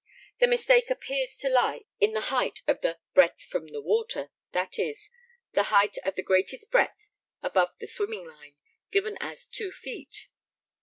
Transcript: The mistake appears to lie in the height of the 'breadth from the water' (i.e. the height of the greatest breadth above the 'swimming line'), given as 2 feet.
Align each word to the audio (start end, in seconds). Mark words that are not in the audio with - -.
The 0.39 0.47
mistake 0.47 0.89
appears 0.89 1.37
to 1.37 1.47
lie 1.47 1.85
in 1.99 2.13
the 2.13 2.21
height 2.33 2.63
of 2.67 2.81
the 2.81 2.97
'breadth 3.13 3.43
from 3.43 3.67
the 3.67 3.81
water' 3.83 4.31
(i.e. 4.51 4.95
the 5.53 5.63
height 5.67 5.99
of 5.99 6.15
the 6.15 6.23
greatest 6.23 6.71
breadth 6.71 7.05
above 7.43 7.77
the 7.77 7.85
'swimming 7.85 8.25
line'), 8.25 8.55
given 8.89 9.15
as 9.21 9.45
2 9.45 9.69
feet. 9.71 10.25